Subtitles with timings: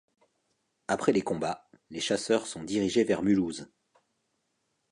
[0.87, 3.69] Après les combats, les chasseurs sont dirigés vers Mulhouse.